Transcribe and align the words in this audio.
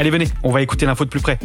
Allez, 0.00 0.08
venez, 0.08 0.28
on 0.42 0.50
va 0.50 0.62
écouter 0.62 0.86
l'info 0.86 1.04
de 1.04 1.10
plus 1.10 1.20
près. 1.20 1.38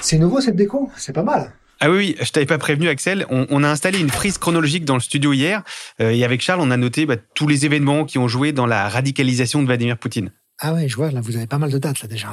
C'est 0.00 0.16
nouveau 0.16 0.40
cette 0.40 0.54
déco, 0.54 0.92
c'est 0.96 1.12
pas 1.12 1.24
mal. 1.24 1.50
Ah 1.80 1.90
oui, 1.90 1.96
oui, 1.96 2.16
je 2.20 2.30
t'avais 2.30 2.46
pas 2.46 2.56
prévenu, 2.56 2.88
Axel. 2.88 3.26
On, 3.28 3.48
on, 3.50 3.64
a 3.64 3.68
installé 3.68 3.98
une 3.98 4.10
frise 4.10 4.38
chronologique 4.38 4.84
dans 4.84 4.94
le 4.94 5.00
studio 5.00 5.32
hier, 5.32 5.64
euh, 6.00 6.10
et 6.10 6.24
avec 6.24 6.40
Charles, 6.40 6.60
on 6.60 6.70
a 6.70 6.76
noté 6.76 7.04
bah, 7.04 7.16
tous 7.16 7.48
les 7.48 7.66
événements 7.66 8.04
qui 8.04 8.18
ont 8.18 8.28
joué 8.28 8.52
dans 8.52 8.64
la 8.64 8.88
radicalisation 8.88 9.60
de 9.60 9.66
Vladimir 9.66 9.98
Poutine. 9.98 10.30
Ah 10.64 10.74
ouais, 10.74 10.88
je 10.88 10.94
vois, 10.94 11.10
là, 11.10 11.20
vous 11.20 11.36
avez 11.36 11.48
pas 11.48 11.58
mal 11.58 11.72
de 11.72 11.78
dates, 11.78 12.02
là, 12.02 12.08
déjà. 12.08 12.28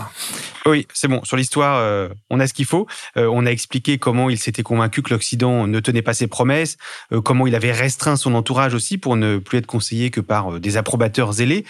Oui, 0.68 0.86
c'est 0.94 1.08
bon. 1.08 1.24
Sur 1.24 1.36
l'histoire, 1.36 1.80
euh, 1.80 2.10
on 2.30 2.40
a 2.40 2.46
ce 2.46 2.54
qu'il 2.54 2.68
faut. 2.68 2.86
Euh, 3.18 3.28
on 3.34 3.48
a 3.48 3.50
expliqué 3.50 3.98
comment 3.98 4.30
il 4.30 4.38
s'était 4.38 4.62
convaincu 4.62 5.02
que 5.02 5.10
l'Occident 5.10 5.66
ne 5.66 5.80
tenait 5.80 6.04
pas 6.04 6.14
ses 6.14 6.28
promesses, 6.28 6.78
euh, 7.12 7.22
comment 7.22 7.48
il 7.48 7.56
avait 7.56 7.72
restreint 7.72 8.18
son 8.18 8.36
entourage 8.36 8.76
aussi 8.76 9.00
pour 9.00 9.16
ne 9.16 9.40
plus 9.40 9.58
être 9.58 9.66
conseillé 9.66 10.12
que 10.12 10.22
par 10.22 10.60
des 10.60 10.78
approbateurs 10.78 11.34
zélés. 11.34 11.66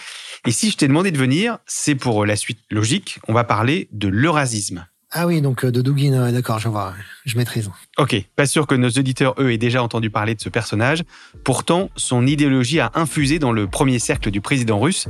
Et 0.46 0.50
si 0.50 0.70
je 0.70 0.76
t'ai 0.76 0.86
demandé 0.86 1.10
de 1.10 1.16
venir, 1.16 1.56
c'est 1.64 1.94
pour 1.94 2.26
la 2.26 2.36
suite 2.36 2.60
logique. 2.70 3.20
On 3.26 3.32
va 3.32 3.44
parler 3.44 3.88
de 3.92 4.08
l'eurasisme. 4.08 4.86
Ah 5.12 5.26
oui, 5.26 5.40
donc 5.40 5.64
de 5.64 5.80
Dugin, 5.80 6.30
d'accord, 6.30 6.58
je 6.58 6.68
vois, 6.68 6.92
je 7.24 7.38
maîtrise. 7.38 7.70
Ok, 7.96 8.14
pas 8.36 8.46
sûr 8.46 8.66
que 8.66 8.74
nos 8.74 8.90
auditeurs, 8.90 9.34
eux, 9.38 9.50
aient 9.50 9.58
déjà 9.58 9.82
entendu 9.82 10.10
parler 10.10 10.34
de 10.34 10.40
ce 10.42 10.50
personnage. 10.50 11.04
Pourtant, 11.42 11.88
son 11.96 12.26
idéologie 12.26 12.80
a 12.80 12.92
infusé 12.94 13.38
dans 13.38 13.50
le 13.50 13.66
premier 13.66 13.98
cercle 13.98 14.30
du 14.30 14.42
président 14.42 14.78
russe 14.78 15.08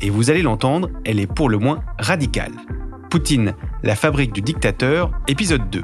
et 0.00 0.10
vous 0.10 0.30
allez 0.30 0.42
l'entendre, 0.42 0.90
elle 1.04 1.20
est 1.20 1.26
pour 1.26 1.48
le 1.48 1.58
moins 1.58 1.82
radicale. 1.98 2.52
Poutine, 3.10 3.54
la 3.82 3.96
fabrique 3.96 4.32
du 4.32 4.42
dictateur, 4.42 5.10
épisode 5.28 5.70
2. 5.70 5.82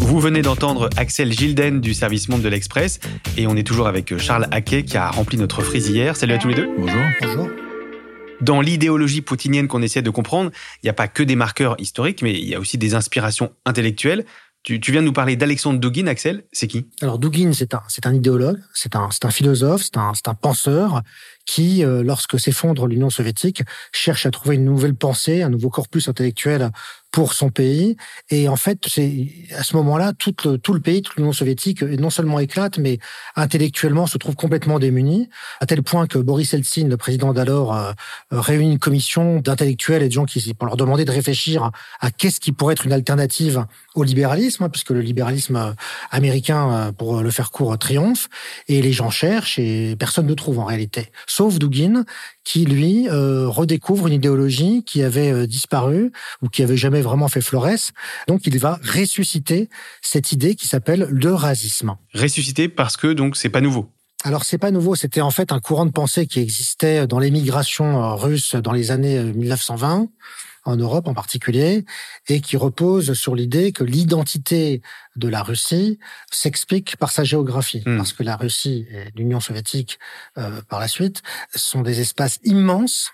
Vous 0.00 0.20
venez 0.20 0.42
d'entendre 0.42 0.90
Axel 0.96 1.32
Gilden 1.32 1.80
du 1.80 1.94
service 1.94 2.28
Monde 2.28 2.42
de 2.42 2.48
l'Express 2.48 3.00
et 3.36 3.46
on 3.46 3.56
est 3.56 3.66
toujours 3.66 3.86
avec 3.86 4.18
Charles 4.18 4.46
Haquet 4.50 4.82
qui 4.82 4.96
a 4.96 5.10
rempli 5.10 5.38
notre 5.38 5.62
frise 5.62 5.88
hier. 5.88 6.16
Salut 6.16 6.34
à 6.34 6.38
tous 6.38 6.48
les 6.48 6.54
deux. 6.54 6.68
Bonjour. 6.76 7.02
Bonjour. 7.22 7.48
Dans 8.42 8.60
l'idéologie 8.60 9.22
poutinienne 9.22 9.68
qu'on 9.68 9.82
essaie 9.82 10.02
de 10.02 10.10
comprendre, 10.10 10.50
il 10.82 10.86
n'y 10.86 10.90
a 10.90 10.94
pas 10.94 11.06
que 11.06 11.22
des 11.22 11.36
marqueurs 11.36 11.76
historiques, 11.78 12.22
mais 12.22 12.32
il 12.32 12.48
y 12.48 12.56
a 12.56 12.60
aussi 12.60 12.76
des 12.76 12.94
inspirations 12.94 13.52
intellectuelles. 13.64 14.24
Tu, 14.62 14.78
tu, 14.80 14.92
viens 14.92 15.00
de 15.00 15.06
nous 15.06 15.12
parler 15.12 15.34
d'Alexandre 15.34 15.80
Dugin, 15.80 16.06
Axel. 16.06 16.44
C'est 16.52 16.68
qui? 16.68 16.86
Alors 17.00 17.18
Dugin, 17.18 17.52
c'est 17.52 17.74
un, 17.74 17.82
c'est 17.88 18.06
un 18.06 18.14
idéologue, 18.14 18.60
c'est 18.72 18.94
un, 18.94 19.08
c'est 19.10 19.24
un 19.24 19.30
philosophe, 19.30 19.82
c'est 19.82 19.96
un, 19.96 20.12
c'est 20.14 20.28
un 20.28 20.34
penseur 20.34 21.02
qui, 21.46 21.84
euh, 21.84 22.04
lorsque 22.04 22.38
s'effondre 22.38 22.86
l'Union 22.86 23.10
soviétique, 23.10 23.62
cherche 23.92 24.24
à 24.24 24.30
trouver 24.30 24.54
une 24.54 24.64
nouvelle 24.64 24.94
pensée, 24.94 25.42
un 25.42 25.50
nouveau 25.50 25.68
corpus 25.68 26.08
intellectuel 26.08 26.70
pour 27.12 27.34
son 27.34 27.50
pays. 27.50 27.96
Et 28.30 28.48
en 28.48 28.56
fait, 28.56 28.78
c'est 28.88 29.28
à 29.56 29.62
ce 29.62 29.76
moment-là, 29.76 30.12
tout 30.18 30.34
le, 30.44 30.58
tout 30.58 30.72
le 30.72 30.80
pays, 30.80 31.02
toute 31.02 31.16
l'Union 31.16 31.32
soviétique, 31.32 31.82
non 31.82 32.10
seulement 32.10 32.40
éclate, 32.40 32.78
mais 32.78 32.98
intellectuellement 33.36 34.06
se 34.06 34.18
trouve 34.18 34.34
complètement 34.34 34.78
démuni, 34.78 35.28
à 35.60 35.66
tel 35.66 35.82
point 35.82 36.06
que 36.06 36.18
Boris 36.18 36.52
Eltsine, 36.54 36.88
le 36.88 36.96
président 36.96 37.32
d'alors, 37.32 37.76
euh, 37.76 37.92
réunit 38.30 38.72
une 38.72 38.78
commission 38.78 39.40
d'intellectuels 39.40 40.02
et 40.02 40.08
de 40.08 40.12
gens 40.12 40.24
qui, 40.24 40.54
pour 40.54 40.66
leur 40.66 40.76
demander 40.76 41.04
de 41.04 41.12
réfléchir 41.12 41.70
à 42.00 42.10
qu'est-ce 42.10 42.40
qui 42.40 42.52
pourrait 42.52 42.72
être 42.72 42.86
une 42.86 42.92
alternative 42.92 43.66
au 43.94 44.02
libéralisme, 44.02 44.64
hein, 44.64 44.68
puisque 44.68 44.90
le 44.90 45.00
libéralisme 45.00 45.74
américain, 46.10 46.92
pour 46.96 47.22
le 47.22 47.30
faire 47.30 47.50
court, 47.50 47.76
triomphe. 47.78 48.28
Et 48.68 48.82
les 48.82 48.92
gens 48.92 49.10
cherchent 49.10 49.58
et 49.58 49.96
personne 49.98 50.26
ne 50.26 50.34
trouve 50.34 50.58
en 50.58 50.64
réalité 50.64 51.10
sauf 51.26 51.58
Dugin, 51.58 52.04
qui 52.44 52.64
lui 52.64 53.08
euh, 53.08 53.48
redécouvre 53.48 54.08
une 54.08 54.14
idéologie 54.14 54.84
qui 54.84 55.02
avait 55.02 55.32
euh, 55.32 55.46
disparu 55.46 56.12
ou 56.42 56.48
qui 56.48 56.62
avait 56.62 56.76
jamais 56.76 57.01
vraiment 57.02 57.28
fait 57.28 57.40
florès. 57.40 57.92
Donc 58.28 58.46
il 58.46 58.58
va 58.58 58.80
ressusciter 58.82 59.68
cette 60.00 60.32
idée 60.32 60.54
qui 60.54 60.68
s'appelle 60.68 61.06
le 61.10 61.34
racisme. 61.34 61.96
Ressusciter 62.14 62.68
parce 62.68 62.96
que 62.96 63.12
donc 63.12 63.36
c'est 63.36 63.50
pas 63.50 63.60
nouveau. 63.60 63.90
Alors 64.24 64.44
c'est 64.44 64.58
pas 64.58 64.70
nouveau, 64.70 64.94
c'était 64.94 65.20
en 65.20 65.32
fait 65.32 65.50
un 65.50 65.58
courant 65.58 65.84
de 65.84 65.90
pensée 65.90 66.26
qui 66.26 66.38
existait 66.38 67.08
dans 67.08 67.18
l'émigration 67.18 68.16
russe 68.16 68.54
dans 68.54 68.72
les 68.72 68.92
années 68.92 69.20
1920 69.20 70.08
en 70.64 70.76
Europe 70.76 71.08
en 71.08 71.14
particulier, 71.14 71.84
et 72.28 72.40
qui 72.40 72.56
repose 72.56 73.14
sur 73.14 73.34
l'idée 73.34 73.72
que 73.72 73.84
l'identité 73.84 74.80
de 75.16 75.28
la 75.28 75.42
Russie 75.42 75.98
s'explique 76.30 76.96
par 76.96 77.10
sa 77.10 77.24
géographie, 77.24 77.82
mmh. 77.84 77.96
parce 77.96 78.12
que 78.12 78.22
la 78.22 78.36
Russie 78.36 78.86
et 78.90 79.10
l'Union 79.16 79.40
soviétique, 79.40 79.98
euh, 80.38 80.62
par 80.68 80.80
la 80.80 80.88
suite, 80.88 81.22
sont 81.54 81.82
des 81.82 82.00
espaces 82.00 82.38
immenses 82.44 83.10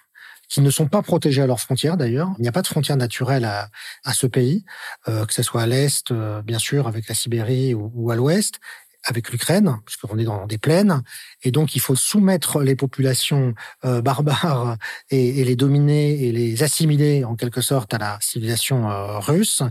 qui 0.48 0.60
ne 0.60 0.70
sont 0.70 0.86
pas 0.86 1.02
protégés 1.02 1.42
à 1.42 1.46
leurs 1.46 1.60
frontières 1.60 1.96
d'ailleurs. 1.96 2.30
Il 2.38 2.42
n'y 2.42 2.48
a 2.48 2.52
pas 2.52 2.62
de 2.62 2.66
frontières 2.66 2.96
naturelles 2.96 3.44
à, 3.44 3.68
à 4.04 4.12
ce 4.14 4.26
pays, 4.26 4.64
euh, 5.08 5.26
que 5.26 5.34
ce 5.34 5.42
soit 5.42 5.62
à 5.62 5.66
l'est, 5.66 6.10
euh, 6.10 6.42
bien 6.42 6.58
sûr, 6.58 6.86
avec 6.88 7.08
la 7.08 7.14
Sibérie 7.14 7.74
ou, 7.74 7.90
ou 7.94 8.10
à 8.10 8.16
l'ouest, 8.16 8.60
avec 9.04 9.30
l'Ukraine, 9.30 9.78
puisqu'on 9.86 10.18
est 10.18 10.24
dans 10.24 10.46
des 10.46 10.58
plaines, 10.58 11.02
et 11.42 11.50
donc 11.50 11.74
il 11.74 11.80
faut 11.80 11.94
soumettre 11.94 12.62
les 12.62 12.76
populations 12.76 13.54
euh, 13.84 14.02
barbares 14.02 14.76
et, 15.10 15.40
et, 15.40 15.44
les 15.44 15.56
dominer 15.56 16.24
et 16.24 16.32
les 16.32 16.62
assimiler 16.62 17.24
en 17.24 17.36
quelque 17.36 17.60
sorte 17.60 17.94
à 17.94 17.98
la 17.98 18.18
civilisation 18.20 18.90
euh, 18.90 19.18
russe. 19.18 19.62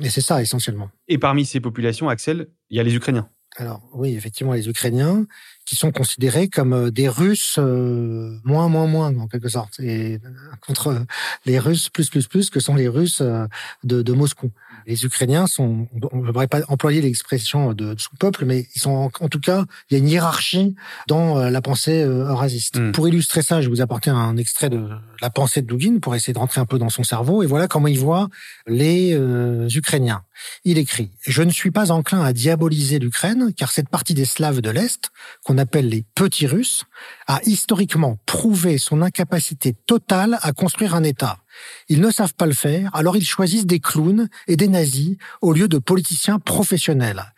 Et 0.00 0.10
c'est 0.10 0.20
ça 0.20 0.40
essentiellement. 0.40 0.90
Et 1.08 1.18
parmi 1.18 1.44
ces 1.44 1.60
populations, 1.60 2.08
Axel, 2.08 2.48
il 2.70 2.76
y 2.76 2.80
a 2.80 2.82
les 2.82 2.94
Ukrainiens. 2.94 3.28
Alors 3.56 3.82
oui, 3.94 4.14
effectivement, 4.14 4.52
les 4.52 4.68
Ukrainiens 4.68 5.26
qui 5.66 5.74
sont 5.76 5.90
considérés 5.90 6.48
comme 6.48 6.72
euh, 6.72 6.90
des 6.90 7.08
Russes 7.08 7.56
euh, 7.58 8.38
moins, 8.44 8.68
moins, 8.68 8.86
moins, 8.86 9.14
en 9.18 9.26
quelque 9.26 9.48
sorte, 9.48 9.80
et 9.80 10.20
contre 10.64 11.04
les 11.44 11.58
Russes 11.58 11.88
plus, 11.90 12.08
plus, 12.08 12.28
plus, 12.28 12.50
que 12.50 12.60
sont 12.60 12.76
les 12.76 12.88
Russes 12.88 13.20
euh, 13.20 13.46
de, 13.84 14.00
de 14.00 14.12
Moscou. 14.12 14.52
Les 14.86 15.04
Ukrainiens 15.04 15.48
sont, 15.48 15.88
on 16.12 16.18
ne 16.18 16.26
devrait 16.28 16.46
pas 16.46 16.60
employer 16.68 17.02
l'expression 17.02 17.72
de, 17.72 17.94
de 17.94 18.00
sous-peuple, 18.00 18.44
mais 18.44 18.68
ils 18.76 18.80
sont, 18.80 18.90
en, 18.90 19.10
en, 19.20 19.28
tout 19.28 19.40
cas, 19.40 19.64
il 19.90 19.94
y 19.94 19.96
a 19.96 19.98
une 19.98 20.08
hiérarchie 20.08 20.76
dans 21.08 21.50
la 21.50 21.60
pensée 21.60 22.04
eurasiste. 22.04 22.78
Mm. 22.78 22.92
Pour 22.92 23.08
illustrer 23.08 23.42
ça, 23.42 23.60
je 23.60 23.66
vais 23.66 23.74
vous 23.74 23.80
apporter 23.80 24.10
un 24.10 24.36
extrait 24.36 24.70
de 24.70 24.88
la 25.20 25.30
pensée 25.30 25.62
de 25.62 25.66
Dugin 25.66 25.98
pour 25.98 26.14
essayer 26.14 26.32
de 26.32 26.38
rentrer 26.38 26.60
un 26.60 26.66
peu 26.66 26.78
dans 26.78 26.88
son 26.88 27.02
cerveau, 27.02 27.42
et 27.42 27.46
voilà 27.46 27.66
comment 27.66 27.88
il 27.88 27.98
voit 27.98 28.28
les 28.66 29.12
euh, 29.14 29.68
Ukrainiens. 29.74 30.22
Il 30.64 30.78
écrit 30.78 31.10
«Je 31.26 31.42
ne 31.42 31.50
suis 31.50 31.70
pas 31.70 31.90
enclin 31.90 32.22
à 32.22 32.32
diaboliser 32.32 32.98
l'Ukraine, 32.98 33.52
car 33.56 33.72
cette 33.72 33.88
partie 33.88 34.14
des 34.14 34.24
Slaves 34.24 34.60
de 34.60 34.70
l'Est, 34.70 35.10
qu'on 35.44 35.55
appelle 35.58 35.88
les 35.88 36.04
petits 36.14 36.46
Russes, 36.46 36.84
a 37.26 37.40
historiquement 37.44 38.18
prouvé 38.26 38.78
son 38.78 39.02
incapacité 39.02 39.74
totale 39.86 40.38
à 40.42 40.52
construire 40.52 40.94
un 40.94 41.02
État. 41.02 41.38
Ils 41.88 42.00
ne 42.00 42.10
savent 42.10 42.34
pas 42.34 42.46
le 42.46 42.52
faire, 42.52 42.94
alors 42.94 43.16
ils 43.16 43.26
choisissent 43.26 43.66
des 43.66 43.80
clowns 43.80 44.28
et 44.46 44.56
des 44.56 44.68
nazis 44.68 45.16
au 45.40 45.52
lieu 45.52 45.68
de 45.68 45.78
politiciens 45.78 46.38
professionnels. 46.38 47.32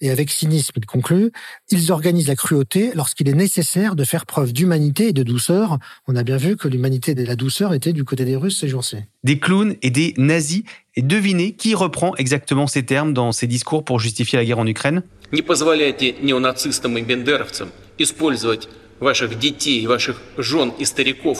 Et 0.00 0.10
avec 0.10 0.30
cynisme, 0.30 0.72
il 0.76 0.86
conclut, 0.86 1.30
ils 1.70 1.92
organisent 1.92 2.28
la 2.28 2.36
cruauté 2.36 2.92
lorsqu'il 2.94 3.28
est 3.28 3.34
nécessaire 3.34 3.96
de 3.96 4.04
faire 4.04 4.24
preuve 4.24 4.52
d'humanité 4.52 5.08
et 5.08 5.12
de 5.12 5.22
douceur. 5.22 5.78
On 6.08 6.16
a 6.16 6.22
bien 6.22 6.38
vu 6.38 6.56
que 6.56 6.68
l'humanité 6.68 7.12
et 7.12 7.26
la 7.26 7.36
douceur 7.36 7.74
étaient 7.74 7.92
du 7.92 8.04
côté 8.04 8.24
des 8.24 8.36
Russes 8.36 8.58
ces 8.58 8.68
jours-ci. 8.68 8.96
Des 9.24 9.38
clowns 9.38 9.76
et 9.82 9.90
des 9.90 10.14
nazis. 10.16 10.62
Et 10.96 11.02
devinez 11.02 11.52
qui 11.52 11.74
reprend 11.74 12.14
exactement 12.16 12.66
ces 12.66 12.84
termes 12.84 13.12
dans 13.12 13.32
ses 13.32 13.46
discours 13.46 13.84
pour 13.84 14.00
justifier 14.00 14.38
la 14.38 14.44
guerre 14.44 14.58
en 14.58 14.66
Ukraine? 14.66 15.02
Не 15.32 15.42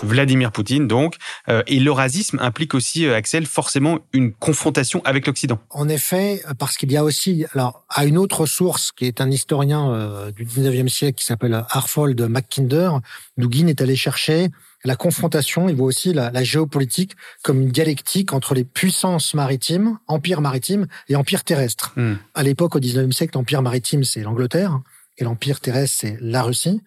Vladimir 0.02 0.50
Poutine, 0.50 0.88
donc. 0.88 1.16
Euh, 1.48 1.62
et 1.66 1.78
l'eurasisme 1.78 2.38
implique 2.40 2.74
aussi, 2.74 3.06
euh, 3.06 3.14
Axel, 3.14 3.46
forcément 3.46 3.98
une 4.12 4.32
confrontation 4.32 5.02
avec 5.04 5.26
l'Occident. 5.26 5.58
En 5.70 5.88
effet, 5.88 6.42
parce 6.58 6.76
qu'il 6.76 6.90
y 6.90 6.96
a 6.96 7.04
aussi, 7.04 7.44
alors, 7.54 7.84
à 7.88 8.06
une 8.06 8.16
autre 8.16 8.46
source 8.46 8.92
qui 8.92 9.04
est 9.06 9.20
un 9.20 9.30
historien 9.30 9.92
euh, 9.92 10.30
du 10.30 10.44
19e 10.44 10.88
siècle 10.88 11.18
qui 11.18 11.24
s'appelle 11.24 11.64
Harfold 11.70 12.20
Mackinder, 12.22 12.90
Dugin 13.36 13.66
est 13.66 13.80
allé 13.80 13.96
chercher 13.96 14.48
la 14.84 14.96
confrontation, 14.96 15.68
il 15.68 15.76
voit 15.76 15.86
aussi 15.86 16.14
la, 16.14 16.42
géopolitique 16.42 17.14
comme 17.42 17.60
une 17.60 17.68
dialectique 17.68 18.32
entre 18.32 18.54
les 18.54 18.64
puissances 18.64 19.34
maritimes, 19.34 19.98
empire 20.06 20.40
maritime 20.40 20.86
et 21.08 21.16
empire 21.16 21.44
terrestre. 21.44 21.92
Hmm. 21.96 22.14
À 22.34 22.42
l'époque, 22.42 22.76
au 22.76 22.80
19e 22.80 23.12
siècle, 23.12 23.36
l'empire 23.36 23.60
maritime, 23.60 24.04
c'est 24.04 24.22
l'Angleterre, 24.22 24.80
et 25.18 25.24
l'empire 25.24 25.60
terrestre, 25.60 25.98
c'est 26.00 26.18
la 26.20 26.42
Russie. 26.42 26.80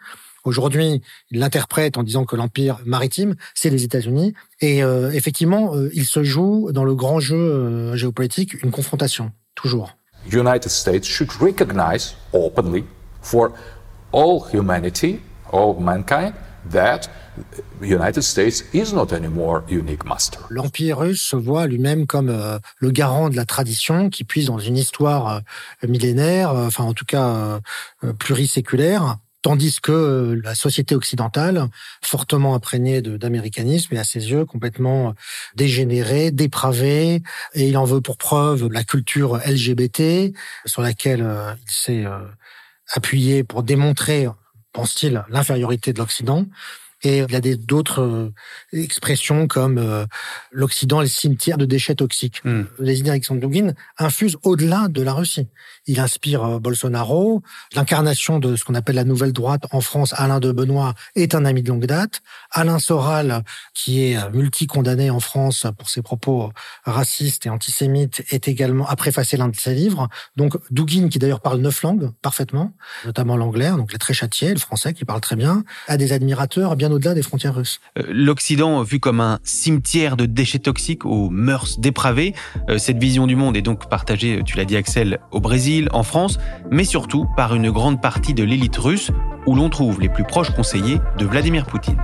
Aujourd'hui, 0.43 1.01
il 1.31 1.39
l'interprète 1.39 1.97
en 1.97 2.03
disant 2.03 2.25
que 2.25 2.35
l'empire 2.35 2.79
maritime, 2.85 3.35
c'est 3.53 3.69
les 3.69 3.83
États-Unis. 3.83 4.33
Et 4.59 4.83
euh, 4.83 5.11
effectivement, 5.11 5.75
euh, 5.75 5.89
il 5.93 6.05
se 6.05 6.23
joue 6.23 6.71
dans 6.71 6.83
le 6.83 6.95
grand 6.95 7.19
jeu 7.19 7.37
euh, 7.37 7.95
géopolitique 7.95 8.61
une 8.63 8.71
confrontation, 8.71 9.31
toujours. 9.55 9.95
United 10.31 10.69
States 10.69 11.05
should 11.05 11.31
recognize 11.41 12.15
openly 12.33 12.83
for 13.21 13.51
all 14.13 14.41
humanity, 14.53 15.19
all 15.51 15.75
mankind, 15.79 16.33
that 16.71 17.09
United 17.81 18.21
States 18.21 18.63
is 18.73 18.93
not 18.93 19.11
anymore 19.11 19.63
unique 19.69 20.05
master. 20.05 20.39
L'empire 20.49 20.99
russe 20.99 21.21
se 21.21 21.35
voit 21.35 21.67
lui-même 21.67 22.05
comme 22.05 22.29
euh, 22.29 22.59
le 22.77 22.91
garant 22.91 23.29
de 23.29 23.35
la 23.35 23.45
tradition 23.45 24.09
qui 24.09 24.23
puise 24.23 24.47
dans 24.47 24.59
une 24.59 24.77
histoire 24.77 25.27
euh, 25.83 25.87
millénaire, 25.87 26.51
euh, 26.51 26.67
enfin 26.67 26.83
en 26.83 26.93
tout 26.93 27.05
cas 27.05 27.59
pluriséculaire, 28.19 29.17
tandis 29.43 29.79
que 29.79 30.41
la 30.43 30.55
société 30.55 30.95
occidentale, 30.95 31.67
fortement 32.01 32.55
imprégnée 32.55 33.01
d'américanisme 33.01 33.93
et 33.93 33.99
à 33.99 34.03
ses 34.03 34.31
yeux 34.31 34.45
complètement 34.45 35.13
dégénérée, 35.55 36.31
dépravée, 36.31 37.21
et 37.53 37.67
il 37.67 37.77
en 37.77 37.85
veut 37.85 38.01
pour 38.01 38.17
preuve 38.17 38.69
la 38.71 38.83
culture 38.83 39.37
LGBT 39.45 40.33
sur 40.65 40.81
laquelle 40.81 41.19
il 41.19 41.71
s'est 41.71 42.05
appuyé 42.91 43.43
pour 43.43 43.63
démontrer, 43.63 44.27
pense-t-il, 44.71 45.23
l'infériorité 45.29 45.93
de 45.93 45.99
l'Occident. 45.99 46.45
Et 47.03 47.17
il 47.17 47.31
y 47.31 47.35
a 47.35 47.41
d'autres 47.57 48.01
euh, 48.01 48.33
expressions 48.71 49.47
comme 49.47 49.77
euh, 49.77 50.05
l'Occident 50.51 51.01
est 51.01 51.05
le 51.05 51.09
cimetière 51.09 51.57
de 51.57 51.65
déchets 51.65 51.95
toxiques. 51.95 52.43
Mm. 52.45 52.63
Les 52.79 52.99
idées 52.99 53.07
d'Alexandre 53.07 53.45
Dugin 53.45 53.73
infusent 53.97 54.37
au-delà 54.43 54.87
de 54.87 55.01
la 55.01 55.13
Russie. 55.13 55.47
Il 55.88 56.00
inspire 56.00 56.44
euh, 56.44 56.59
Bolsonaro. 56.59 57.41
L'incarnation 57.75 58.39
de 58.39 58.56
ce 58.56 58.63
qu'on 58.63 58.75
appelle 58.75 58.95
la 58.95 59.03
nouvelle 59.03 59.33
droite 59.33 59.63
en 59.71 59.81
France, 59.81 60.13
Alain 60.18 60.39
de 60.39 60.51
Benoît, 60.51 60.94
est 61.15 61.35
un 61.35 61.45
ami 61.45 61.62
de 61.63 61.69
longue 61.69 61.85
date. 61.85 62.21
Alain 62.51 62.80
Soral, 62.80 63.44
qui 63.74 64.03
est 64.03 64.31
multi-condamné 64.31 65.09
en 65.09 65.19
France 65.19 65.65
pour 65.77 65.89
ses 65.89 66.01
propos 66.01 66.51
racistes 66.85 67.45
et 67.45 67.50
antisémites, 67.50 68.24
est 68.30 68.47
également 68.47 68.88
a 68.88 68.95
préfacé 68.95 69.38
l'un 69.38 69.50
de 69.50 69.56
ses 69.56 69.74
livres. 69.74 70.07
Donc 70.35 70.57
Dugin, 70.71 71.09
qui 71.09 71.19
d'ailleurs 71.19 71.41
parle 71.41 71.59
neuf 71.59 71.83
langues 71.83 72.12
parfaitement, 72.21 72.74
notamment 73.06 73.38
l'anglais, 73.38 73.71
donc 73.71 73.91
les 73.91 74.00
très 74.00 74.13
châtié, 74.13 74.53
le 74.53 74.59
français 74.59 74.94
qui 74.94 75.06
parle 75.06 75.21
très 75.21 75.36
bien, 75.36 75.63
a 75.88 75.97
des 75.97 76.13
admirateurs 76.13 76.75
bien 76.75 76.91
au-delà 76.91 77.13
des 77.13 77.24
frontières 77.24 77.56
russes. 77.56 77.79
Euh, 77.97 78.03
L'Occident 78.07 78.83
vu 78.83 79.00
comme 79.00 79.19
un 79.19 79.39
cimetière 79.44 80.18
de 80.18 80.25
déchets 80.25 80.59
toxiques 80.59 81.06
aux 81.06 81.29
mœurs 81.29 81.79
dépravées, 81.79 82.33
euh, 82.69 82.77
cette 82.77 82.97
vision 82.97 83.27
du 83.27 83.36
monde 83.36 83.57
est 83.57 83.62
donc 83.62 83.89
partagée, 83.89 84.41
tu 84.45 84.57
l'as 84.57 84.65
dit 84.65 84.77
Axel, 84.77 85.19
au 85.31 85.39
Brésil, 85.39 85.72
en 85.91 86.03
France, 86.03 86.39
mais 86.71 86.83
surtout 86.83 87.25
par 87.35 87.55
une 87.55 87.71
grande 87.71 88.01
partie 88.01 88.33
de 88.33 88.43
l'élite 88.43 88.77
russe, 88.77 89.11
où 89.45 89.55
l'on 89.55 89.69
trouve 89.69 89.99
les 89.99 90.09
plus 90.09 90.23
proches 90.23 90.51
conseillers 90.51 90.99
de 91.17 91.25
Vladimir 91.25 91.65
Poutine. 91.65 91.97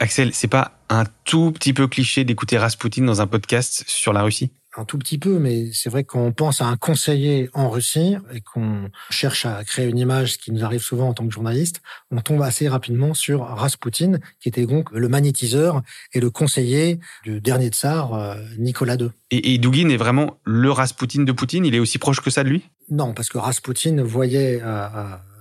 Axel, 0.00 0.32
c'est 0.32 0.48
pas 0.48 0.72
un 0.88 1.04
tout 1.24 1.50
petit 1.52 1.72
peu 1.72 1.88
cliché 1.88 2.24
d'écouter 2.24 2.56
Rasputin 2.56 3.04
dans 3.04 3.20
un 3.20 3.26
podcast 3.26 3.84
sur 3.86 4.12
la 4.12 4.22
Russie? 4.22 4.52
Un 4.78 4.84
tout 4.84 4.98
petit 4.98 5.18
peu, 5.18 5.38
mais 5.38 5.70
c'est 5.72 5.90
vrai 5.90 6.04
qu'on 6.04 6.32
pense 6.32 6.60
à 6.60 6.66
un 6.66 6.76
conseiller 6.76 7.50
en 7.52 7.68
Russie 7.68 8.16
et 8.32 8.40
qu'on 8.40 8.90
cherche 9.10 9.44
à 9.44 9.64
créer 9.64 9.86
une 9.86 9.98
image, 9.98 10.34
ce 10.34 10.38
qui 10.38 10.52
nous 10.52 10.64
arrive 10.64 10.80
souvent 10.80 11.08
en 11.08 11.14
tant 11.14 11.26
que 11.26 11.32
journaliste, 11.32 11.82
on 12.10 12.20
tombe 12.20 12.42
assez 12.42 12.68
rapidement 12.68 13.12
sur 13.12 13.40
Rasputin, 13.40 14.18
qui 14.40 14.48
était 14.48 14.66
donc 14.66 14.90
le 14.92 15.08
magnétiseur 15.08 15.82
et 16.14 16.20
le 16.20 16.30
conseiller 16.30 17.00
du 17.24 17.40
dernier 17.40 17.68
tsar, 17.68 18.14
euh, 18.14 18.36
Nicolas 18.58 18.94
II. 18.94 19.10
Et, 19.30 19.54
et 19.54 19.58
Dugin 19.58 19.88
est 19.88 19.96
vraiment 19.96 20.38
le 20.44 20.70
Rasputin 20.70 21.24
de 21.24 21.32
Poutine? 21.32 21.66
Il 21.66 21.74
est 21.74 21.80
aussi 21.80 21.98
proche 21.98 22.20
que 22.20 22.30
ça 22.30 22.44
de 22.44 22.48
lui? 22.48 22.62
Non, 22.90 23.12
parce 23.14 23.28
que 23.28 23.38
Rasputin 23.38 24.02
voyait... 24.02 24.60
Euh, 24.62 24.88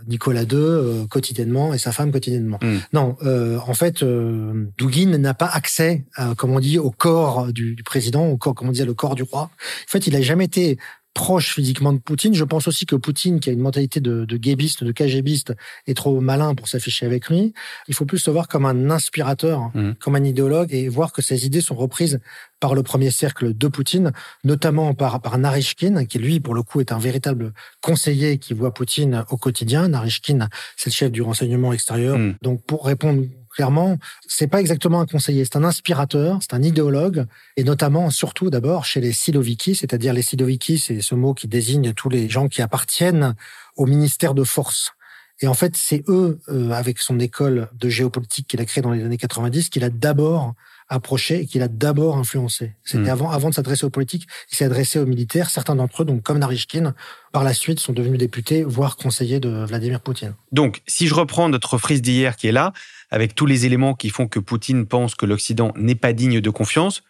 Nicolas 0.08 0.44
II 0.44 0.48
euh, 0.54 1.08
quotidiennement 1.08 1.74
et 1.74 1.78
sa 1.78 1.92
femme 1.92 2.12
quotidiennement. 2.12 2.60
Mm. 2.62 2.78
Non, 2.94 3.18
euh, 3.24 3.60
en 3.68 3.74
fait, 3.74 4.04
euh, 4.04 4.68
Dugin 4.78 5.18
n'a 5.18 5.34
pas 5.34 5.48
accès, 5.48 6.06
comme 6.38 6.52
on 6.52 6.60
dit, 6.60 6.78
au 6.78 6.92
corps 6.92 7.52
du, 7.52 7.76
du, 7.76 7.84
président, 7.84 8.28
au 8.28 8.38
corps, 8.38 8.56
comme 8.56 8.70
on 8.70 8.72
dit, 8.72 8.84
le 8.84 8.94
corps 8.94 9.16
du 9.16 9.24
roi. 9.24 9.44
En 9.44 9.50
fait, 9.88 10.08
il 10.08 10.16
a 10.16 10.22
jamais 10.22 10.46
été 10.46 10.78
proche 11.18 11.56
physiquement 11.56 11.94
de 11.94 11.98
Poutine. 11.98 12.36
Je 12.36 12.44
pense 12.44 12.68
aussi 12.68 12.86
que 12.86 12.96
Poutine, 12.96 13.40
qui 13.40 13.50
a 13.50 13.54
une 13.54 13.60
mentalité 13.60 14.00
de, 14.00 14.24
de 14.24 14.38
guébiste, 14.38 14.84
de 14.84 14.92
KGBiste, 14.92 15.56
est 15.88 15.96
trop 15.96 16.22
malin 16.22 16.54
pour 16.54 16.68
s'afficher 16.68 17.08
avec 17.08 17.28
lui. 17.28 17.56
Il 17.88 17.96
faut 17.96 18.06
plus 18.06 18.20
se 18.20 18.30
voir 18.30 18.48
comme 18.48 18.68
un 18.68 18.92
inspirateur, 18.92 19.72
mmh. 19.74 19.94
comme 20.00 20.16
un 20.16 20.24
idéologue, 20.24 20.72
et 20.72 20.88
voir 20.88 21.12
que 21.12 21.24
ses 21.24 21.48
idées 21.48 21.62
sont 21.62 21.74
reprises 21.74 22.20
par 22.60 22.76
le 22.76 22.84
premier 22.84 23.10
cercle 23.10 23.58
de 23.58 23.68
Poutine, 23.68 24.12
notamment 24.44 24.94
par, 24.94 25.20
par 25.20 25.40
Narishkin, 25.40 26.06
qui 26.06 26.20
lui, 26.20 26.40
pour 26.40 26.54
le 26.54 26.62
coup, 26.62 26.82
est 26.82 26.92
un 26.92 27.00
véritable 27.00 27.52
conseiller 27.82 28.38
qui 28.38 28.54
voit 28.54 28.72
Poutine 28.72 29.26
au 29.32 29.38
quotidien. 29.38 29.88
Narishkin, 29.88 30.48
c'est 30.76 30.92
le 30.92 30.96
chef 30.96 31.12
du 31.12 31.24
renseignement 31.24 31.74
extérieur. 31.74 32.20
Mmh. 32.20 32.36
Donc, 32.44 32.64
pour 32.64 32.86
répondre 32.86 33.24
clairement, 33.58 33.98
c'est 34.28 34.46
pas 34.46 34.62
exactement 34.62 35.02
un 35.02 35.08
conseiller, 35.08 35.44
c'est 35.44 35.56
un 35.58 35.64
inspirateur, 35.64 36.38
c'est 36.42 36.54
un 36.54 36.62
idéologue, 36.62 37.26
et 37.56 37.64
notamment, 37.64 38.12
surtout 38.12 38.52
d'abord, 38.52 38.86
chez 38.86 39.02
les 39.02 39.12
Siloviki, 39.12 39.74
c'est-à-dire 39.74 40.14
les 40.14 40.22
Siloviki, 40.22 40.78
c'est 40.78 41.02
ce 41.02 41.16
mot 41.16 41.34
qui 41.34 41.48
désigne 41.48 41.94
tous 41.94 42.10
les 42.10 42.30
gens 42.30 42.50
qui 42.50 42.62
appartiennent 42.62 43.34
au 43.76 43.88
ministère 43.88 44.36
de 44.36 44.44
force. 44.44 44.92
Et 45.40 45.48
en 45.48 45.54
fait, 45.54 45.78
c'est 45.78 46.04
eux, 46.08 46.40
euh, 46.50 46.72
avec 46.72 47.00
son 47.00 47.20
école 47.20 47.70
de 47.74 47.90
géopolitique 47.90 48.48
qu'il 48.48 48.60
a 48.60 48.66
créée 48.66 48.82
dans 48.82 48.92
les 48.92 49.04
années 49.04 49.18
90, 49.18 49.70
qu'il 49.70 49.84
a 49.84 49.90
d'abord 49.90 50.56
approché 50.90 51.42
et 51.42 51.46
qu'il 51.46 51.62
a 51.62 51.68
d'abord 51.68 52.18
influencé. 52.18 52.76
C'était 52.84 53.04
Mmh. 53.04 53.10
avant, 53.10 53.30
avant 53.30 53.50
de 53.50 53.56
s'adresser 53.56 53.86
aux 53.86 53.90
politiques, 53.90 54.28
il 54.52 54.56
s'est 54.56 54.66
adressé 54.66 55.00
aux 55.00 55.06
militaires. 55.06 55.50
Certains 55.50 55.76
d'entre 55.76 56.02
eux, 56.02 56.06
donc 56.06 56.24
comme 56.24 56.40
Narishkin, 56.40 56.96
par 57.34 57.44
la 57.44 57.54
suite 57.54 57.80
sont 57.80 57.94
devenus 57.94 58.18
députés, 58.18 58.64
voire 58.64 58.96
conseillers 58.96 59.40
de 59.40 59.66
Vladimir 59.66 60.02
Poutine. 60.02 60.34
Donc, 60.52 60.82
si 60.88 61.08
je 61.08 61.14
reprends 61.14 61.50
notre 61.50 61.78
frise 61.78 62.02
d'hier 62.02 62.36
qui 62.36 62.48
est 62.48 62.52
là, 62.54 62.74
avec 63.12 63.36
tous 63.36 63.46
les 63.46 63.66
éléments 63.66 63.94
qui 63.94 64.10
font 64.10 64.28
que 64.28 64.40
Poutine 64.40 64.86
pense 64.86 65.16
que 65.16 65.26
l'Occident 65.26 65.72
n'est 65.76 65.96
pas 65.96 66.14
digne 66.14 66.42
de 66.42 66.50
confiance, 66.50 67.04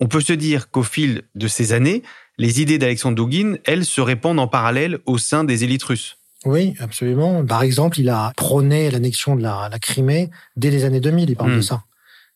on 0.00 0.08
peut 0.08 0.20
se 0.20 0.32
dire 0.32 0.70
qu'au 0.70 0.82
fil 0.82 1.22
de 1.34 1.46
ces 1.46 1.72
années, 1.72 2.02
les 2.38 2.60
idées 2.60 2.78
d'Alexandre 2.78 3.22
Dugin, 3.22 3.56
elles, 3.64 3.84
se 3.84 4.00
répandent 4.00 4.40
en 4.40 4.48
parallèle 4.48 4.98
au 5.06 5.18
sein 5.18 5.44
des 5.44 5.62
élites 5.62 5.82
russes. 5.82 6.16
Oui, 6.46 6.74
absolument. 6.78 7.44
Par 7.44 7.62
exemple, 7.62 8.00
il 8.00 8.08
a 8.08 8.32
prôné 8.36 8.90
l'annexion 8.90 9.36
de 9.36 9.42
la, 9.42 9.68
la, 9.70 9.78
Crimée 9.78 10.30
dès 10.56 10.70
les 10.70 10.84
années 10.84 11.00
2000, 11.00 11.28
il 11.30 11.36
parle 11.36 11.56
de 11.56 11.60
ça. 11.60 11.84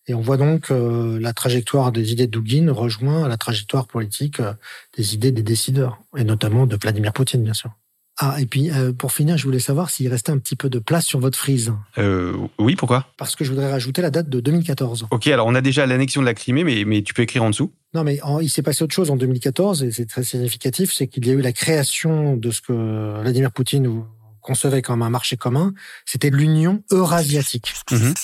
Et 0.06 0.14
on 0.14 0.20
voit 0.20 0.36
donc 0.36 0.70
euh, 0.70 1.18
la 1.18 1.32
trajectoire 1.32 1.90
des 1.90 2.12
idées 2.12 2.26
de 2.26 2.38
Dugin 2.38 2.70
rejoint 2.70 3.26
la 3.26 3.38
trajectoire 3.38 3.86
politique 3.86 4.40
euh, 4.40 4.52
des 4.96 5.14
idées 5.14 5.32
des 5.32 5.42
décideurs, 5.42 5.98
et 6.16 6.24
notamment 6.24 6.66
de 6.66 6.76
Vladimir 6.76 7.14
Poutine, 7.14 7.42
bien 7.42 7.54
sûr. 7.54 7.70
Ah, 8.18 8.36
et 8.40 8.46
puis 8.46 8.70
euh, 8.70 8.92
pour 8.92 9.10
finir, 9.10 9.36
je 9.36 9.44
voulais 9.44 9.58
savoir 9.58 9.90
s'il 9.90 10.08
restait 10.08 10.30
un 10.30 10.38
petit 10.38 10.54
peu 10.54 10.70
de 10.70 10.78
place 10.78 11.04
sur 11.04 11.18
votre 11.18 11.36
frise, 11.36 11.72
Euh, 11.98 12.32
oui, 12.58 12.76
pourquoi? 12.76 13.08
Parce 13.16 13.34
que 13.34 13.44
je 13.44 13.50
voudrais 13.50 13.70
rajouter 13.70 14.02
la 14.02 14.10
date 14.10 14.28
de 14.28 14.38
2014. 14.40 15.08
Ok, 15.10 15.26
alors 15.26 15.48
on 15.48 15.54
a 15.56 15.60
déjà 15.60 15.84
l'annexion 15.84 16.20
de 16.20 16.26
la 16.26 16.34
Crimée, 16.34 16.62
mais, 16.62 16.84
mais 16.84 17.02
tu 17.02 17.12
peux 17.12 17.22
écrire 17.22 17.42
en 17.42 17.50
dessous? 17.50 17.72
Non, 17.92 18.04
mais 18.04 18.20
en- 18.22 18.38
il 18.38 18.48
s'est 18.48 18.62
passé 18.62 18.84
autre 18.84 18.94
chose 18.94 19.10
en 19.10 19.16
2014, 19.16 19.82
et 19.82 19.90
c'est 19.90 20.06
très 20.06 20.22
significatif, 20.22 20.92
c'est 20.92 21.08
qu'il 21.08 21.26
y 21.26 21.30
a 21.30 21.32
eu 21.32 21.40
la 21.40 21.52
création 21.52 22.36
de 22.36 22.50
ce 22.52 22.60
que 22.60 23.20
Vladimir 23.22 23.50
Poutine 23.50 24.04
concevait 24.40 24.82
comme 24.82 25.02
un 25.02 25.10
marché 25.10 25.36
commun, 25.36 25.72
c'était 26.04 26.30
l'Union 26.30 26.84
eurasiatique. 26.92 27.72
Mhm. 27.90 28.14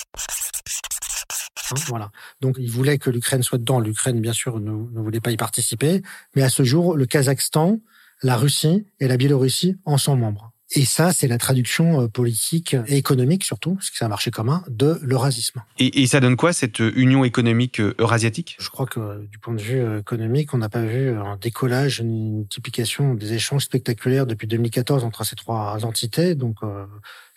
Hein, 1.71 1.75
voilà. 1.87 2.11
Donc, 2.41 2.55
il 2.59 2.69
voulait 2.69 2.97
que 2.97 3.09
l'Ukraine 3.09 3.43
soit 3.43 3.57
dedans. 3.57 3.79
L'Ukraine, 3.79 4.19
bien 4.21 4.33
sûr, 4.33 4.59
ne, 4.59 4.71
ne 4.71 5.01
voulait 5.01 5.21
pas 5.21 5.31
y 5.31 5.37
participer. 5.37 6.01
Mais 6.35 6.43
à 6.43 6.49
ce 6.49 6.63
jour, 6.63 6.95
le 6.97 7.05
Kazakhstan, 7.05 7.79
la 8.21 8.37
Russie 8.37 8.85
et 8.99 9.07
la 9.07 9.17
Biélorussie 9.17 9.77
en 9.85 9.97
sont 9.97 10.15
membres. 10.15 10.51
Et 10.73 10.85
ça, 10.85 11.11
c'est 11.11 11.27
la 11.27 11.37
traduction 11.37 12.01
euh, 12.01 12.07
politique 12.07 12.77
et 12.87 12.95
économique 12.95 13.43
surtout, 13.43 13.75
parce 13.75 13.89
que 13.89 13.97
c'est 13.97 14.05
un 14.05 14.09
marché 14.09 14.31
commun, 14.31 14.63
de 14.69 14.97
l'eurasisme. 15.01 15.61
Et, 15.79 16.01
et, 16.01 16.07
ça 16.07 16.21
donne 16.21 16.37
quoi 16.37 16.53
cette 16.53 16.79
union 16.79 17.25
économique 17.25 17.81
euh, 17.81 17.93
eurasiatique? 17.99 18.55
Je 18.57 18.69
crois 18.69 18.85
que 18.85 19.25
du 19.25 19.37
point 19.37 19.53
de 19.53 19.61
vue 19.61 19.81
euh, 19.81 19.99
économique, 19.99 20.53
on 20.53 20.59
n'a 20.59 20.69
pas 20.69 20.83
vu 20.83 21.09
un 21.09 21.35
décollage, 21.35 21.99
une 21.99 22.37
multiplication 22.37 23.15
des 23.15 23.33
échanges 23.33 23.65
spectaculaires 23.65 24.25
depuis 24.25 24.47
2014 24.47 25.03
entre 25.03 25.25
ces 25.25 25.35
trois 25.35 25.83
entités. 25.83 26.35
Donc 26.35 26.57
euh, 26.63 26.85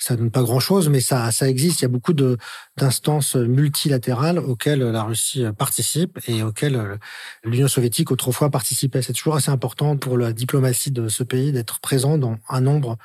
ça 0.04 0.16
donne 0.16 0.30
pas 0.30 0.42
grand-chose, 0.42 0.90
mais 0.90 1.00
ça, 1.00 1.30
ça 1.30 1.48
existe. 1.48 1.80
Il 1.80 1.82
y 1.82 1.86
a 1.86 1.88
beaucoup 1.88 2.12
de 2.12 2.36
d'instances 2.76 3.36
multilatérales 3.36 4.38
auxquelles 4.38 4.82
la 4.82 5.02
Russie 5.02 5.44
participe 5.56 6.18
et 6.28 6.42
auxquelles 6.42 6.98
l'Union 7.42 7.68
soviétique 7.68 8.10
autrefois 8.10 8.50
participait. 8.50 9.00
C'est 9.00 9.14
toujours 9.14 9.36
assez 9.36 9.50
important 9.50 9.96
pour 9.96 10.18
la 10.18 10.32
diplomatie 10.32 10.90
de 10.90 11.08
ce 11.08 11.22
pays 11.22 11.52
d'être 11.52 11.80
présent 11.80 12.18
dans 12.18 12.36
un 12.48 12.60
nombre 12.60 12.98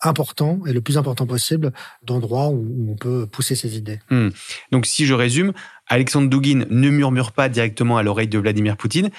important 0.00 0.60
et 0.66 0.72
le 0.72 0.80
plus 0.80 0.98
important 0.98 1.26
possible 1.26 1.72
d'endroits 2.02 2.48
où 2.48 2.90
on 2.90 2.96
peut 2.96 3.26
pousser 3.26 3.54
ses 3.54 3.76
idées. 3.76 4.00
Hmm. 4.10 4.30
Donc 4.72 4.86
si 4.86 5.06
je 5.06 5.14
résume, 5.14 5.52
Alexandre 5.86 6.28
Douguin 6.28 6.64
ne 6.68 6.90
murmure 6.90 7.32
pas 7.32 7.48
directement 7.48 7.96
à 7.96 8.02
l'oreille 8.02 8.28
de 8.28 8.38
Vladimir 8.38 8.76
Poutine, 8.76 9.10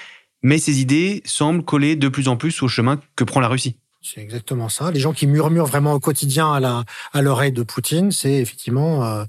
mais 0.42 0.58
ses 0.58 0.80
idées 0.80 1.22
semblent 1.24 1.64
coller 1.64 1.96
de 1.96 2.08
plus 2.08 2.28
en 2.28 2.36
plus 2.36 2.62
au 2.62 2.68
chemin 2.68 3.00
que 3.16 3.24
prend 3.24 3.40
la 3.40 3.48
Russie. 3.48 3.76
C'est 4.08 4.20
exactement 4.20 4.68
ça. 4.68 4.92
Les 4.92 5.00
gens 5.00 5.12
qui 5.12 5.26
murmurent 5.26 5.66
vraiment 5.66 5.92
au 5.92 5.98
quotidien 5.98 6.52
à 6.52 6.60
la 6.60 6.84
à 7.12 7.22
l'oreille 7.22 7.50
de 7.50 7.64
Poutine, 7.64 8.12
c'est 8.12 8.34
effectivement 8.34 9.04
euh, 9.04 9.24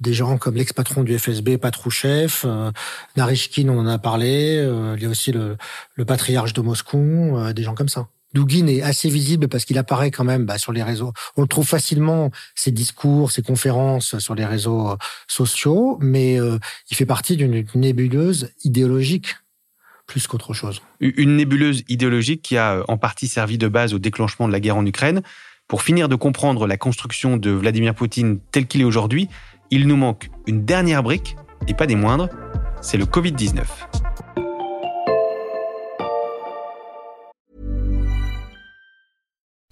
des 0.00 0.14
gens 0.14 0.38
comme 0.38 0.54
l'ex-patron 0.54 1.02
du 1.02 1.18
FSB, 1.18 1.58
Patrouchev, 1.58 2.32
euh, 2.46 2.72
Narishkin, 3.16 3.68
on 3.68 3.80
en 3.80 3.86
a 3.86 3.98
parlé. 3.98 4.56
Euh, 4.56 4.94
il 4.96 5.02
y 5.02 5.06
a 5.06 5.10
aussi 5.10 5.32
le, 5.32 5.58
le 5.96 6.04
patriarche 6.06 6.54
de 6.54 6.62
Moscou, 6.62 7.36
euh, 7.36 7.52
des 7.52 7.62
gens 7.62 7.74
comme 7.74 7.90
ça. 7.90 8.08
Dugin 8.34 8.66
est 8.66 8.82
assez 8.82 9.10
visible 9.10 9.48
parce 9.48 9.64
qu'il 9.64 9.78
apparaît 9.78 10.10
quand 10.10 10.24
même 10.24 10.46
bah, 10.46 10.58
sur 10.58 10.72
les 10.72 10.82
réseaux. 10.82 11.12
On 11.36 11.42
le 11.42 11.48
trouve 11.48 11.66
facilement, 11.66 12.30
ses 12.54 12.70
discours, 12.70 13.30
ses 13.30 13.42
conférences 13.42 14.18
sur 14.18 14.34
les 14.34 14.46
réseaux 14.46 14.92
euh, 14.92 14.96
sociaux, 15.28 15.98
mais 16.00 16.40
euh, 16.40 16.58
il 16.90 16.96
fait 16.96 17.06
partie 17.06 17.36
d'une 17.36 17.64
nébuleuse 17.74 18.50
idéologique 18.64 19.36
Une 21.00 21.36
nébuleuse 21.36 21.84
idéologique 21.88 22.42
qui 22.42 22.56
a 22.56 22.74
euh, 22.74 22.84
en 22.88 22.96
partie 22.98 23.28
servi 23.28 23.58
de 23.58 23.68
base 23.68 23.94
au 23.94 23.98
déclenchement 23.98 24.46
de 24.46 24.52
la 24.52 24.60
guerre 24.60 24.76
en 24.76 24.86
Ukraine. 24.86 25.22
Pour 25.68 25.82
finir 25.82 26.08
de 26.08 26.16
comprendre 26.16 26.66
la 26.66 26.76
construction 26.76 27.36
de 27.36 27.50
Vladimir 27.50 27.94
Poutine 27.94 28.40
tel 28.50 28.66
qu'il 28.66 28.80
est 28.80 28.84
aujourd'hui, 28.84 29.28
il 29.70 29.86
nous 29.86 29.96
manque 29.96 30.30
une 30.46 30.64
dernière 30.64 31.02
brique, 31.02 31.36
et 31.66 31.74
pas 31.74 31.86
des 31.86 31.96
moindres, 31.96 32.28
c'est 32.82 32.98
le 32.98 33.06
Covid-19. 33.06 33.62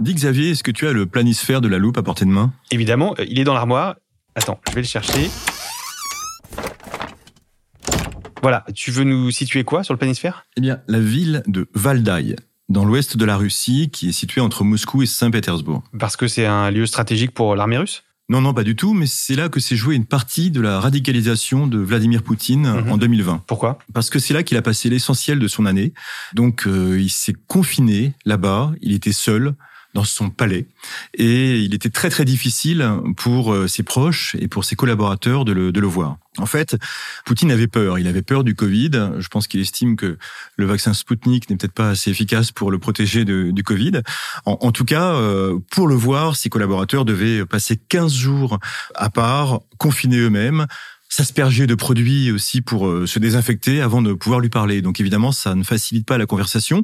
Dis 0.00 0.14
Xavier, 0.14 0.50
est-ce 0.50 0.62
que 0.62 0.70
tu 0.70 0.86
as 0.86 0.92
le 0.92 1.06
planisphère 1.06 1.60
de 1.60 1.68
la 1.68 1.78
loupe 1.78 1.96
à 1.98 2.02
portée 2.02 2.24
de 2.24 2.30
main? 2.30 2.52
Évidemment, 2.70 3.14
euh, 3.18 3.24
il 3.28 3.38
est 3.38 3.44
dans 3.44 3.54
l'armoire. 3.54 3.96
Attends, 4.34 4.60
je 4.68 4.74
vais 4.74 4.80
le 4.82 4.86
chercher. 4.86 5.30
Voilà, 8.42 8.64
tu 8.74 8.90
veux 8.90 9.04
nous 9.04 9.30
situer 9.30 9.64
quoi 9.64 9.84
sur 9.84 9.94
le 9.94 9.98
planisphère? 9.98 10.44
Eh 10.56 10.60
bien, 10.60 10.80
la 10.88 11.00
ville 11.00 11.42
de 11.46 11.68
Valdai, 11.74 12.36
dans 12.68 12.84
l'ouest 12.84 13.16
de 13.16 13.24
la 13.24 13.36
Russie, 13.36 13.88
qui 13.90 14.08
est 14.08 14.12
située 14.12 14.40
entre 14.40 14.64
Moscou 14.64 15.02
et 15.02 15.06
Saint-Pétersbourg. 15.06 15.82
Parce 15.98 16.16
que 16.16 16.26
c'est 16.28 16.44
un 16.46 16.70
lieu 16.70 16.86
stratégique 16.86 17.30
pour 17.32 17.54
l'armée 17.56 17.78
russe? 17.78 18.02
Non, 18.28 18.40
non, 18.40 18.52
pas 18.54 18.64
du 18.64 18.74
tout, 18.74 18.94
mais 18.94 19.06
c'est 19.06 19.34
là 19.36 19.48
que 19.48 19.60
s'est 19.60 19.76
jouée 19.76 19.94
une 19.94 20.06
partie 20.06 20.50
de 20.50 20.60
la 20.60 20.80
radicalisation 20.80 21.66
de 21.66 21.78
Vladimir 21.78 22.22
Poutine 22.22 22.68
Mhm. 22.82 22.92
en 22.92 22.96
2020. 22.96 23.42
Pourquoi? 23.46 23.78
Parce 23.92 24.10
que 24.10 24.18
c'est 24.18 24.34
là 24.34 24.42
qu'il 24.42 24.56
a 24.56 24.62
passé 24.62 24.88
l'essentiel 24.90 25.38
de 25.38 25.46
son 25.46 25.66
année. 25.66 25.92
Donc, 26.34 26.66
euh, 26.66 26.98
il 27.00 27.10
s'est 27.10 27.36
confiné 27.46 28.14
là-bas, 28.24 28.72
il 28.80 28.92
était 28.92 29.12
seul 29.12 29.54
dans 29.94 30.04
son 30.04 30.30
palais, 30.30 30.66
et 31.14 31.58
il 31.58 31.74
était 31.74 31.90
très 31.90 32.10
très 32.10 32.24
difficile 32.24 32.86
pour 33.16 33.52
euh, 33.52 33.68
ses 33.68 33.82
proches 33.82 34.36
et 34.38 34.48
pour 34.48 34.64
ses 34.64 34.76
collaborateurs 34.76 35.44
de 35.44 35.52
le, 35.52 35.72
de 35.72 35.80
le 35.80 35.86
voir. 35.86 36.18
En 36.38 36.46
fait, 36.46 36.76
Poutine 37.24 37.52
avait 37.52 37.68
peur. 37.68 37.98
Il 37.98 38.08
avait 38.08 38.22
peur 38.22 38.42
du 38.42 38.56
Covid. 38.56 38.90
Je 39.18 39.28
pense 39.28 39.46
qu'il 39.46 39.60
estime 39.60 39.94
que 39.94 40.18
le 40.56 40.66
vaccin 40.66 40.92
Sputnik 40.92 41.48
n'est 41.48 41.56
peut-être 41.56 41.72
pas 41.72 41.90
assez 41.90 42.10
efficace 42.10 42.50
pour 42.50 42.72
le 42.72 42.78
protéger 42.78 43.24
du 43.24 43.62
Covid. 43.62 44.00
En, 44.44 44.58
en 44.60 44.72
tout 44.72 44.84
cas, 44.84 45.14
euh, 45.14 45.58
pour 45.70 45.86
le 45.86 45.94
voir, 45.94 46.34
ses 46.34 46.48
collaborateurs 46.48 47.04
devaient 47.04 47.46
passer 47.46 47.76
15 47.76 48.12
jours 48.12 48.58
à 48.96 49.10
part, 49.10 49.60
confinés 49.78 50.18
eux-mêmes, 50.18 50.66
s'asperger 51.14 51.68
de 51.68 51.76
produits 51.76 52.32
aussi 52.32 52.60
pour 52.60 52.88
euh, 52.88 53.06
se 53.06 53.20
désinfecter 53.20 53.80
avant 53.80 54.02
de 54.02 54.12
pouvoir 54.14 54.40
lui 54.40 54.48
parler. 54.48 54.82
Donc 54.82 54.98
évidemment, 54.98 55.30
ça 55.30 55.54
ne 55.54 55.62
facilite 55.62 56.04
pas 56.04 56.18
la 56.18 56.26
conversation. 56.26 56.82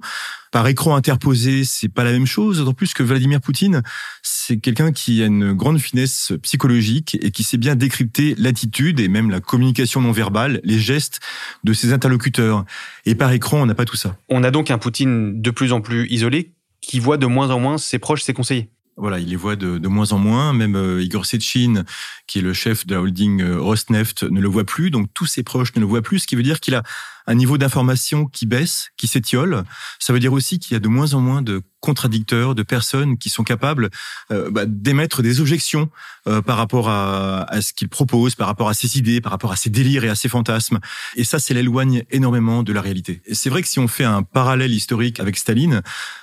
Par 0.53 0.69
écran 0.69 0.95
interposé, 0.95 1.65
c'est 1.65 1.89
pas 1.89 2.05
la 2.05 2.13
même 2.13 2.27
chose, 2.27 2.59
d'autant 2.59 2.73
plus 2.73 2.95
que 2.95 3.03
Vladimir 3.03 3.41
Poutine, 3.41 3.83
c'est 4.23 4.59
quelqu'un 4.59 4.93
qui 4.93 5.21
a 5.25 5.27
une 5.27 5.53
grande 5.53 5.81
finesse 5.81 6.33
psychologique 6.43 7.19
et 7.21 7.33
qui 7.33 7.43
sait 7.43 7.57
bien 7.57 7.75
décrypter 7.75 8.37
l'attitude 8.39 9.01
et 9.01 9.09
même 9.09 9.31
la 9.31 9.41
communication 9.41 10.01
non 10.01 10.13
verbale, 10.13 10.61
les 10.63 10.79
gestes 10.79 11.19
de 11.65 11.73
ses 11.73 11.93
interlocuteurs. 11.93 12.65
Et 13.07 13.17
par 13.17 13.33
écran, 13.33 13.61
on 13.61 13.67
n'a 13.67 13.75
pas 13.75 13.85
tout 13.85 13.97
ça. 13.97 14.17
On 14.29 14.45
a 14.45 14.53
donc 14.53 14.71
un 14.71 14.79
Poutine 14.79 15.43
de 15.43 15.51
plus 15.51 15.73
en 15.73 15.81
plus 15.81 16.07
isolé 16.09 16.53
qui 16.81 17.01
voit 17.01 17.17
de 17.17 17.27
moins 17.27 17.51
en 17.51 17.59
moins 17.59 17.79
ses 17.79 17.99
proches, 17.99 18.23
ses 18.23 18.33
conseillers. 18.33 18.71
Voilà, 19.01 19.19
il 19.19 19.29
les 19.29 19.37
voit 19.37 19.57
de, 19.57 19.89
moins 19.89 20.13
en 20.13 20.19
moins. 20.19 20.53
Même 20.53 20.77
euh, 20.77 21.03
Igor 21.03 21.25
Sechin, 21.25 21.85
qui 22.27 22.39
est 22.39 22.43
le 22.43 22.53
chef 22.53 22.87
de 22.87 22.95
la 22.95 23.01
holding 23.01 23.41
euh, 23.41 23.59
Rosneft, 23.59 24.25
ne 24.25 24.41
le 24.41 24.49
voit 24.49 24.65
plus. 24.65 24.91
Donc 24.91 25.09
tous 25.15 25.25
ses 25.25 25.43
proches 25.43 25.75
ne 25.75 25.81
le 25.81 25.87
voient 25.87 26.03
plus, 26.03 26.21
ce 26.21 26.27
qui 26.27 26.37
veut 26.37 26.43
dire 26.43 26.61
qu'il 26.61 26.75
a 26.75 26.83
un 27.31 27.35
niveau 27.37 27.59
d'information 27.59 28.27
qui 28.27 28.45
baisse, 28.45 28.91
qui 28.97 29.07
s'étiole. 29.07 29.63
Ça 30.01 30.13
veut 30.13 30.19
dire 30.19 30.33
aussi 30.33 30.59
qu'il 30.59 30.75
y 30.75 30.77
a 30.77 30.81
de 30.81 30.89
moins 30.89 31.15
en 31.15 31.21
moins 31.21 31.43
de 31.43 31.63
contradicteurs, 31.79 32.55
de 32.55 32.63
personnes 32.63 33.17
qui 33.19 33.31
sont 33.31 33.45
capables 33.45 33.89
euh, 34.31 34.51
bah, 34.51 34.65
d'émettre 34.67 35.23
des 35.23 35.41
objections 35.41 35.89
euh, 36.27 36.43
par 36.43 36.57
rapport 36.57 36.91
à, 36.91 37.47
ce 37.63 37.73
qu'il 37.73 37.89
propose, 37.89 38.35
par 38.35 38.49
rapport 38.49 38.69
à 38.69 38.75
ses 38.75 38.99
idées, 38.99 39.21
par 39.21 39.33
rapport 39.33 39.53
à 39.53 39.57
ses 39.57 39.71
délires 39.71 40.05
et 40.05 40.09
à 40.09 40.15
ses 40.15 40.29
fantasmes. 40.29 40.81
Et 41.17 41.25
ça, 41.25 41.39
c'est 41.39 41.55
l'éloigne 41.55 42.03
énormément 42.11 42.63
de 42.63 42.73
la 42.73 42.83
réalité. 42.83 43.23
Et 43.27 43.35
c'est 43.35 43.49
vrai 43.49 43.63
que 43.63 43.69
si 43.69 43.79
on 43.79 43.89
fait 43.89 44.05
un 44.05 44.23
parallèle 44.23 44.73
historique 44.73 45.21
avec 45.21 45.39
Staline, 45.39 45.83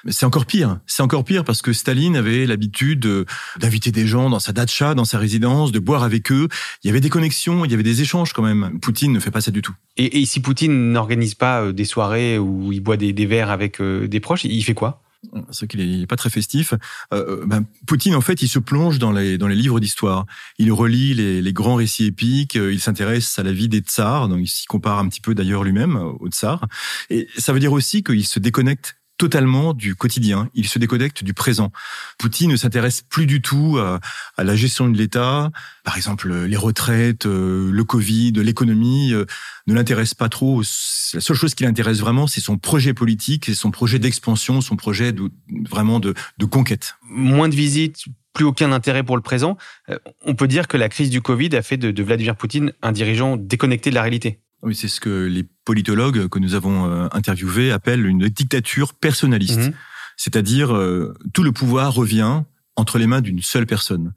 c'est 0.10 0.26
encore 0.26 0.46
pire. 0.46 0.80
C'est 0.86 1.02
encore 1.02 1.24
pire 1.24 1.44
parce 1.44 1.62
que 1.62 1.72
Staline 1.74 2.18
avait 2.18 2.46
l'habitude 2.46 3.00
de- 3.00 3.26
d'inviter 3.60 3.92
des 3.92 4.06
gens 4.06 4.30
dans 4.30 4.40
sa 4.40 4.52
datcha, 4.52 4.94
dans 4.94 5.06
sa 5.06 5.18
résidence, 5.18 5.72
de 5.72 5.80
boire 5.80 6.04
avec 6.04 6.32
eux. 6.32 6.50
Il 6.84 6.88
y 6.88 6.90
avait 6.92 7.02
des 7.02 7.10
connexions, 7.10 7.66
il 7.66 7.72
y 7.72 7.74
avait 7.74 7.82
des 7.82 8.02
échanges 8.02 8.34
quand 8.34 8.44
même. 8.44 8.80
Poutine 8.82 9.14
ne 9.14 9.20
fait 9.20 9.32
pas 9.32 9.42
ça 9.42 9.52
du 9.52 9.62
tout. 9.62 9.74
Et, 9.96 10.22
et 10.22 10.26
si 10.26 10.40
Poutine 10.40 10.97
n'organise 10.98 11.36
pas 11.36 11.62
euh, 11.62 11.72
des 11.72 11.86
soirées 11.86 12.38
où 12.38 12.72
il 12.72 12.82
boit 12.82 12.98
des, 12.98 13.14
verres 13.26 13.52
avec 13.52 13.80
euh, 13.80 14.08
des 14.08 14.20
proches, 14.20 14.44
il 14.44 14.64
fait 14.64 14.74
quoi? 14.74 15.04
Vrai 15.34 15.68
qu'il 15.68 16.04
est 16.04 16.08
pas 16.08 16.16
très 16.16 16.30
festif. 16.30 16.74
Euh, 17.14 17.44
ben, 17.46 17.66
Poutine, 17.88 18.16
en 18.16 18.22
fait, 18.22 18.42
il 18.44 18.48
se 18.48 18.60
plonge 18.60 19.00
dans 19.00 19.12
les 19.12 19.38
dans 19.38 19.48
les 19.48 19.56
livres 19.56 19.80
d'histoire. 19.80 20.26
Il 20.60 20.72
relit 20.72 21.16
les, 21.16 21.42
les 21.42 21.54
grands 21.54 21.76
récits 21.76 22.06
épiques. 22.06 22.56
Il 22.56 22.80
s'intéresse 22.80 23.38
à 23.40 23.44
la 23.44 23.52
vie 23.52 23.68
des 23.68 23.80
tsars. 23.80 24.30
Donc, 24.30 24.40
il 24.42 24.48
s'y 24.48 24.68
compare 24.68 25.00
un 25.00 25.10
petit 25.10 25.20
peu 25.20 25.34
d'ailleurs 25.34 25.64
lui-même 25.64 25.96
aux 25.96 26.30
tsars. 26.30 26.68
Et 27.10 27.28
ça 27.38 27.52
veut 27.52 27.60
dire 27.60 27.74
aussi 27.74 28.04
qu'il 28.04 28.26
se 28.26 28.40
déconnecte 28.40 28.98
totalement 29.18 29.74
du 29.74 29.96
quotidien, 29.96 30.50
il 30.54 30.68
se 30.68 30.80
déconnecte 30.80 31.24
du 31.24 31.34
présent. 31.34 31.72
Poutine 32.18 32.52
ne 32.52 32.56
s'intéresse 32.56 33.02
plus 33.02 33.26
du 33.26 33.42
tout 33.42 33.78
à, 33.80 34.00
à 34.38 34.44
la 34.44 34.56
gestion 34.56 34.90
de 34.90 34.98
l'État, 34.98 35.52
par 35.84 35.98
exemple 35.98 36.34
les 36.34 36.58
retraites, 36.58 37.26
euh, 37.26 37.72
le 37.72 37.84
Covid, 37.84 38.32
l'économie, 38.34 39.14
euh, 39.14 39.26
ne 39.66 39.74
l'intéresse 39.74 40.14
pas 40.14 40.30
trop. 40.30 40.62
La 40.62 41.20
seule 41.20 41.36
chose 41.36 41.56
qui 41.56 41.64
l'intéresse 41.64 42.00
vraiment, 42.00 42.28
c'est 42.28 42.42
son 42.42 42.58
projet 42.58 42.94
politique, 42.94 43.46
c'est 43.46 43.56
son 43.56 43.72
projet 43.72 44.00
d'expansion, 44.00 44.62
son 44.62 44.76
projet 44.76 45.12
de, 45.12 45.30
vraiment 45.70 46.00
de, 46.00 46.14
de 46.38 46.46
conquête. 46.46 46.96
Moins 47.10 47.50
de 47.50 47.56
visites, 47.56 48.06
plus 48.34 48.46
aucun 48.46 48.72
intérêt 48.72 49.04
pour 49.04 49.16
le 49.16 49.24
présent. 49.24 49.58
Euh, 49.90 49.98
On 50.24 50.36
peut 50.36 50.48
dire 50.48 50.68
que 50.68 50.78
la 50.78 50.90
crise 50.90 51.10
du 51.10 51.22
Covid 51.22 51.56
a 51.56 51.64
fait 51.64 51.78
de, 51.78 51.92
de 51.92 52.04
Vladimir 52.04 52.36
Poutine 52.36 52.72
un 52.84 52.92
dirigeant 52.92 53.36
déconnecté 53.36 53.90
de 53.90 53.96
la 53.96 54.04
réalité. 54.04 54.40
Oui, 54.68 54.76
c'est 54.76 54.90
ce 54.90 55.00
que 55.00 55.26
les 55.26 55.46
politologues 55.64 56.28
que 56.28 56.40
nous 56.40 56.54
avons 56.54 56.92
euh, 56.92 57.08
interviewés 57.14 57.72
appellent 57.72 58.06
une 58.06 58.28
dictature 58.28 58.94
personnaliste. 58.94 59.60
Mhm. 59.60 59.74
C'est-à-dire, 60.18 60.76
euh, 60.76 61.14
tout 61.34 61.42
le 61.44 61.54
pouvoir 61.54 61.94
revient 61.94 62.42
entre 62.76 62.98
les 62.98 63.08
mains 63.08 63.22
d'une 63.22 63.42
seule 63.42 63.66
personne. 63.66 64.14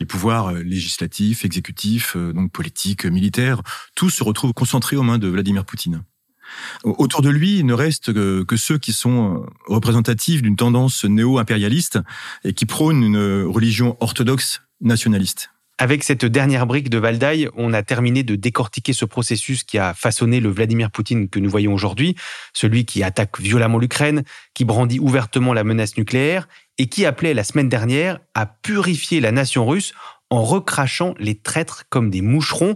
Les 0.00 0.04
pouvoirs 0.04 0.48
euh, 0.48 0.62
législatifs, 0.62 1.46
exécutifs, 1.46 2.16
euh, 2.16 2.34
donc 2.34 2.52
politiques, 2.52 3.06
militaires, 3.06 3.62
tout 3.94 4.10
se 4.10 4.22
retrouve 4.22 4.52
concentré 4.52 4.96
aux 4.96 5.02
mains 5.02 5.16
de 5.16 5.28
Vladimir 5.28 5.64
Poutine. 5.64 6.02
Autour 6.84 7.22
de 7.22 7.30
lui, 7.30 7.60
il 7.60 7.66
ne 7.66 7.72
reste 7.72 8.12
que, 8.12 8.56
ceux 8.56 8.76
qui 8.76 8.92
sont 8.92 9.46
représentatifs 9.66 10.42
d'une 10.42 10.56
tendance 10.56 11.04
néo-impérialiste 11.04 11.98
et 12.44 12.52
qui 12.52 12.66
prônent 12.66 13.02
une 13.02 13.46
religion 13.46 13.96
orthodoxe 14.00 14.60
nationaliste. 14.82 15.53
Avec 15.76 16.04
cette 16.04 16.24
dernière 16.24 16.66
brique 16.66 16.88
de 16.88 16.98
Valdaï, 16.98 17.48
on 17.56 17.72
a 17.72 17.82
terminé 17.82 18.22
de 18.22 18.36
décortiquer 18.36 18.92
ce 18.92 19.04
processus 19.04 19.64
qui 19.64 19.76
a 19.76 19.92
façonné 19.92 20.38
le 20.38 20.48
Vladimir 20.48 20.92
Poutine 20.92 21.28
que 21.28 21.40
nous 21.40 21.50
voyons 21.50 21.74
aujourd'hui, 21.74 22.14
celui 22.52 22.84
qui 22.84 23.02
attaque 23.02 23.40
violemment 23.40 23.78
l'Ukraine, 23.78 24.22
qui 24.54 24.64
brandit 24.64 25.00
ouvertement 25.00 25.52
la 25.52 25.64
menace 25.64 25.96
nucléaire 25.96 26.46
et 26.78 26.86
qui 26.86 27.04
appelait 27.04 27.34
la 27.34 27.42
semaine 27.42 27.68
dernière 27.68 28.20
à 28.34 28.46
purifier 28.46 29.18
la 29.18 29.32
nation 29.32 29.66
russe 29.66 29.94
en 30.30 30.44
recrachant 30.44 31.14
les 31.18 31.34
traîtres 31.34 31.84
comme 31.90 32.08
des 32.08 32.22
moucherons. 32.22 32.74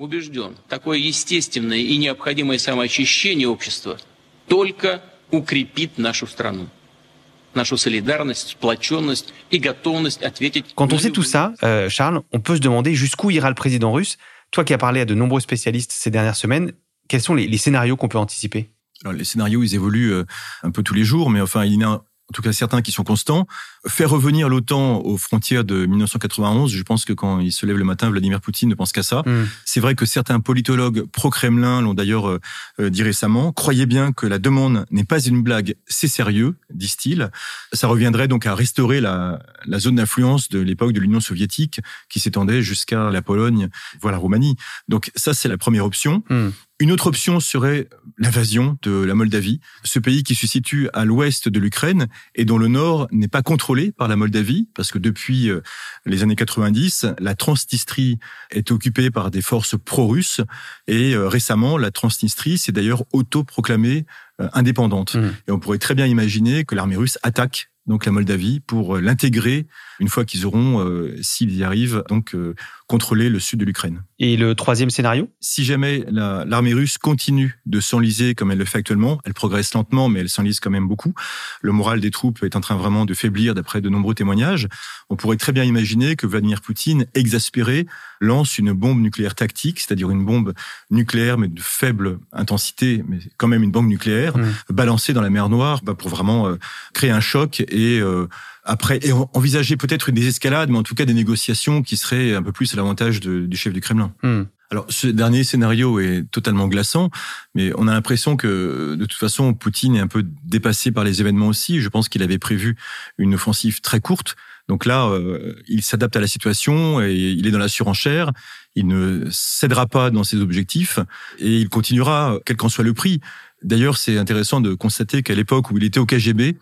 Quand 10.74 10.92
on 10.92 10.98
sait 10.98 11.10
tout 11.10 11.22
ça, 11.22 11.52
euh, 11.62 11.88
Charles, 11.88 12.22
on 12.32 12.40
peut 12.40 12.56
se 12.56 12.60
demander 12.60 12.94
jusqu'où 12.94 13.30
ira 13.30 13.48
le 13.48 13.54
président 13.54 13.92
russe. 13.92 14.18
Toi 14.50 14.64
qui 14.64 14.72
as 14.72 14.78
parlé 14.78 15.00
à 15.00 15.04
de 15.04 15.14
nombreux 15.14 15.40
spécialistes 15.40 15.92
ces 15.92 16.10
dernières 16.10 16.36
semaines, 16.36 16.72
quels 17.08 17.20
sont 17.20 17.34
les, 17.34 17.56
scénarios 17.58 17.96
qu'on 17.96 18.08
peut 18.08 18.18
anticiper? 18.18 18.70
Alors, 19.02 19.12
les 19.12 19.24
scénarios, 19.24 19.62
ils 19.62 19.74
évoluent 19.74 20.12
euh, 20.12 20.24
un 20.62 20.70
peu 20.70 20.82
tous 20.82 20.94
les 20.94 21.04
jours, 21.04 21.30
mais 21.30 21.40
enfin, 21.40 21.64
il 21.64 21.80
y 21.80 21.84
a 21.84 22.02
en 22.30 22.34
tout 22.34 22.42
cas 22.42 22.52
certains 22.52 22.82
qui 22.82 22.92
sont 22.92 23.04
constants. 23.04 23.46
Faire 23.86 24.10
revenir 24.10 24.48
l'OTAN 24.48 25.00
aux 25.00 25.16
frontières 25.16 25.64
de 25.64 25.86
1991, 25.86 26.70
je 26.70 26.82
pense 26.82 27.04
que 27.04 27.14
quand 27.14 27.40
il 27.40 27.52
se 27.52 27.64
lève 27.64 27.78
le 27.78 27.84
matin, 27.84 28.10
Vladimir 28.10 28.40
Poutine 28.40 28.68
ne 28.68 28.74
pense 28.74 28.92
qu'à 28.92 29.02
ça. 29.02 29.22
Hmm. 29.24 29.46
C'est 29.64 29.80
vrai 29.80 29.94
que 29.94 30.04
certains 30.04 30.38
politologues 30.40 31.04
pro-Kremlin 31.10 31.80
l'ont 31.80 31.94
d'ailleurs 31.94 32.28
euh, 32.28 32.40
euh, 32.80 32.90
dit 32.90 33.02
récemment. 33.02 33.52
Croyez 33.52 33.86
bien 33.86 34.12
que 34.12 34.26
la 34.26 34.38
demande 34.38 34.84
n'est 34.90 35.04
pas 35.04 35.20
une 35.20 35.42
blague, 35.42 35.74
c'est 35.86 36.08
sérieux, 36.08 36.56
disent-ils. 36.70 37.30
Ça 37.72 37.88
reviendrait 37.88 38.28
donc 38.28 38.46
à 38.46 38.54
restaurer 38.54 39.00
la, 39.00 39.40
la 39.64 39.78
zone 39.78 39.96
d'influence 39.96 40.50
de 40.50 40.58
l'époque 40.58 40.92
de 40.92 41.00
l'Union 41.00 41.20
soviétique 41.20 41.80
qui 42.10 42.20
s'étendait 42.20 42.60
jusqu'à 42.60 43.10
la 43.10 43.22
Pologne, 43.22 43.68
voire 44.02 44.12
la 44.12 44.18
Roumanie. 44.18 44.56
Donc 44.88 45.10
ça, 45.14 45.32
c'est 45.32 45.48
la 45.48 45.56
première 45.56 45.86
option. 45.86 46.22
Hmm. 46.28 46.50
Une 46.80 46.92
autre 46.92 47.08
option 47.08 47.40
serait 47.40 47.88
l'invasion 48.18 48.78
de 48.82 49.02
la 49.02 49.16
Moldavie, 49.16 49.60
ce 49.82 49.98
pays 49.98 50.22
qui 50.22 50.36
se 50.36 50.46
situe 50.46 50.88
à 50.92 51.04
l'ouest 51.04 51.48
de 51.48 51.58
l'Ukraine 51.58 52.06
et 52.36 52.44
dont 52.44 52.56
le 52.56 52.68
nord 52.68 53.08
n'est 53.10 53.26
pas 53.26 53.42
contrôlé 53.42 53.90
par 53.90 54.06
la 54.06 54.14
Moldavie, 54.14 54.68
parce 54.74 54.92
que 54.92 54.98
depuis 54.98 55.50
euh, 55.50 55.60
les 56.06 56.22
années 56.22 56.36
90, 56.36 57.06
la 57.18 57.34
Transnistrie 57.34 58.20
est 58.52 58.70
occupée 58.70 59.10
par 59.10 59.32
des 59.32 59.42
forces 59.42 59.74
pro-russes 59.76 60.40
et 60.86 61.14
euh, 61.14 61.26
récemment, 61.26 61.78
la 61.78 61.90
Transnistrie 61.90 62.58
s'est 62.58 62.72
d'ailleurs 62.72 63.02
autoproclamée 63.12 64.06
euh, 64.40 64.48
indépendante. 64.52 65.16
Mmh. 65.16 65.30
Et 65.48 65.50
on 65.50 65.58
pourrait 65.58 65.78
très 65.78 65.96
bien 65.96 66.06
imaginer 66.06 66.64
que 66.64 66.76
l'armée 66.76 66.96
russe 66.96 67.18
attaque 67.24 67.70
donc 67.88 68.04
la 68.04 68.12
Moldavie, 68.12 68.60
pour 68.60 68.98
l'intégrer 68.98 69.66
une 69.98 70.08
fois 70.08 70.24
qu'ils 70.24 70.46
auront, 70.46 70.84
euh, 70.84 71.16
s'ils 71.22 71.56
y 71.56 71.64
arrivent, 71.64 72.04
donc 72.08 72.34
euh, 72.34 72.54
contrôler 72.88 73.28
le 73.28 73.38
sud 73.38 73.60
de 73.60 73.66
l'Ukraine. 73.66 74.02
Et 74.18 74.36
le 74.38 74.54
troisième 74.54 74.88
scénario? 74.88 75.28
Si 75.40 75.62
jamais 75.62 76.04
l'armée 76.10 76.72
russe 76.72 76.96
continue 76.96 77.60
de 77.66 77.80
s'enliser 77.80 78.34
comme 78.34 78.50
elle 78.50 78.58
le 78.58 78.64
fait 78.64 78.78
actuellement, 78.78 79.20
elle 79.24 79.34
progresse 79.34 79.74
lentement, 79.74 80.08
mais 80.08 80.20
elle 80.20 80.30
s'enlise 80.30 80.58
quand 80.58 80.70
même 80.70 80.88
beaucoup. 80.88 81.12
Le 81.60 81.70
moral 81.70 82.00
des 82.00 82.10
troupes 82.10 82.42
est 82.42 82.56
en 82.56 82.62
train 82.62 82.76
vraiment 82.76 83.04
de 83.04 83.12
faiblir 83.12 83.54
d'après 83.54 83.82
de 83.82 83.90
nombreux 83.90 84.14
témoignages. 84.14 84.68
On 85.10 85.16
pourrait 85.16 85.36
très 85.36 85.52
bien 85.52 85.64
imaginer 85.64 86.16
que 86.16 86.26
Vladimir 86.26 86.62
Poutine, 86.62 87.04
exaspéré, 87.14 87.86
lance 88.20 88.56
une 88.58 88.72
bombe 88.72 89.00
nucléaire 89.00 89.34
tactique, 89.34 89.80
c'est-à-dire 89.80 90.10
une 90.10 90.24
bombe 90.24 90.54
nucléaire 90.90 91.36
mais 91.36 91.48
de 91.48 91.60
faible 91.60 92.18
intensité, 92.32 93.04
mais 93.06 93.18
quand 93.36 93.48
même 93.48 93.62
une 93.62 93.70
bombe 93.70 93.86
nucléaire, 93.86 94.36
mmh. 94.38 94.54
balancée 94.70 95.12
dans 95.12 95.22
la 95.22 95.30
mer 95.30 95.50
Noire 95.50 95.82
bah, 95.84 95.94
pour 95.94 96.08
vraiment 96.08 96.56
créer 96.94 97.10
un 97.10 97.20
choc 97.20 97.60
et 97.60 98.00
euh, 98.00 98.28
après 98.68 99.00
et 99.02 99.12
envisager 99.12 99.76
peut-être 99.76 100.10
une 100.10 100.14
désescalade, 100.14 100.70
mais 100.70 100.78
en 100.78 100.82
tout 100.82 100.94
cas 100.94 101.06
des 101.06 101.14
négociations 101.14 101.82
qui 101.82 101.96
seraient 101.96 102.34
un 102.34 102.42
peu 102.42 102.52
plus 102.52 102.72
à 102.74 102.76
l'avantage 102.76 103.20
du 103.20 103.56
chef 103.56 103.72
du 103.72 103.80
Kremlin. 103.80 104.12
Hmm. 104.22 104.42
Alors, 104.70 104.84
ce 104.90 105.06
dernier 105.06 105.44
scénario 105.44 105.98
est 105.98 106.30
totalement 106.30 106.68
glaçant, 106.68 107.08
mais 107.54 107.72
on 107.76 107.88
a 107.88 107.92
l'impression 107.92 108.36
que, 108.36 108.96
de 108.98 109.04
toute 109.06 109.18
façon, 109.18 109.54
Poutine 109.54 109.96
est 109.96 110.00
un 110.00 110.06
peu 110.06 110.26
dépassé 110.44 110.92
par 110.92 111.04
les 111.04 111.22
événements 111.22 111.48
aussi. 111.48 111.80
Je 111.80 111.88
pense 111.88 112.10
qu'il 112.10 112.22
avait 112.22 112.38
prévu 112.38 112.76
une 113.16 113.34
offensive 113.34 113.80
très 113.80 114.00
courte. 114.00 114.36
Donc 114.68 114.84
là, 114.84 115.06
euh, 115.06 115.54
il 115.68 115.82
s'adapte 115.82 116.16
à 116.16 116.20
la 116.20 116.26
situation 116.26 117.00
et 117.00 117.14
il 117.14 117.46
est 117.46 117.50
dans 117.50 117.58
la 117.58 117.68
surenchère. 117.68 118.32
Il 118.74 118.86
ne 118.86 119.26
cédera 119.30 119.86
pas 119.86 120.10
dans 120.10 120.22
ses 120.22 120.36
objectifs 120.36 120.98
et 121.38 121.56
il 121.56 121.70
continuera, 121.70 122.38
quel 122.44 122.58
qu'en 122.58 122.68
soit 122.68 122.84
le 122.84 122.92
prix. 122.92 123.22
D'ailleurs, 123.62 123.96
c'est 123.96 124.18
intéressant 124.18 124.60
de 124.60 124.74
constater 124.74 125.22
qu'à 125.22 125.34
l'époque 125.34 125.70
où 125.70 125.78
il 125.78 125.84
était 125.84 125.98
au 125.98 126.04
KGB, 126.04 126.58